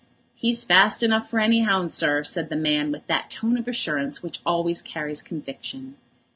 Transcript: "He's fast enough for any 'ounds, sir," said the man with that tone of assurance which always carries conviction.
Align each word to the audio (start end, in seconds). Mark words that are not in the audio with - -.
"He's 0.33 0.63
fast 0.63 1.03
enough 1.03 1.29
for 1.29 1.39
any 1.39 1.61
'ounds, 1.63 1.93
sir," 1.93 2.23
said 2.23 2.49
the 2.49 2.55
man 2.55 2.91
with 2.91 3.05
that 3.05 3.29
tone 3.29 3.55
of 3.55 3.67
assurance 3.67 4.23
which 4.23 4.39
always 4.47 4.81
carries 4.81 5.21
conviction. 5.21 5.95